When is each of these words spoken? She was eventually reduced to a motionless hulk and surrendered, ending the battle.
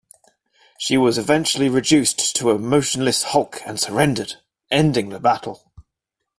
She 0.79 0.97
was 0.97 1.19
eventually 1.19 1.69
reduced 1.69 2.35
to 2.37 2.49
a 2.49 2.57
motionless 2.57 3.21
hulk 3.21 3.61
and 3.67 3.79
surrendered, 3.79 4.37
ending 4.71 5.09
the 5.09 5.19
battle. 5.19 5.71